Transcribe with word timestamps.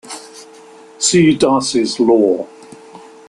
See 0.97 1.35
Darcy's 1.37 1.99
Law. 1.99 2.47